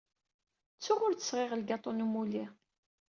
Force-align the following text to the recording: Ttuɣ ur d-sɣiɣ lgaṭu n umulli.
Ttuɣ 0.75 0.99
ur 1.05 1.13
d-sɣiɣ 1.15 1.51
lgaṭu 1.55 1.91
n 1.91 2.03
umulli. 2.05 2.45